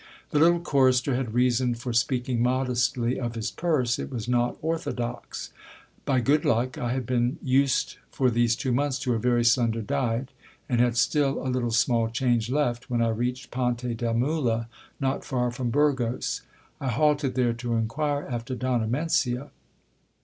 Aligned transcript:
The 0.31 0.39
little 0.39 0.59
chorister 0.59 1.13
had 1.13 1.35
reason 1.35 1.75
for 1.75 1.93
speaking 1.93 2.41
modestly 2.41 3.19
of 3.19 3.35
his 3.35 3.51
purse, 3.51 3.99
it 3.99 4.09
was 4.09 4.27
not 4.27 4.57
orthodox. 4.59 5.51
By 6.05 6.21
good 6.21 6.43
luck, 6.43 6.75
I 6.75 6.91
had 6.93 7.05
been 7.05 7.37
used 7.43 7.97
for 8.09 8.31
these 8.31 8.55
two 8.55 8.71
months 8.71 8.97
to 9.01 9.13
a 9.13 9.19
very 9.19 9.45
slender 9.45 9.83
diet, 9.83 10.31
and 10.67 10.81
had 10.81 10.97
still 10.97 11.45
a 11.45 11.49
little 11.53 11.69
small 11.69 12.09
change 12.09 12.49
left 12.49 12.89
when 12.89 13.03
I 13.03 13.09
reached 13.09 13.51
Ponte 13.51 13.95
de 13.95 14.11
Mula, 14.11 14.67
not 14.99 15.23
far 15.23 15.51
from 15.51 15.69
Burgos. 15.69 16.41
I 16.79 16.87
halted 16.87 17.35
there 17.35 17.53
to 17.53 17.75
inquire 17.75 18.25
after 18.27 18.55
Donna 18.55 18.87
Mencia. 18.87 19.51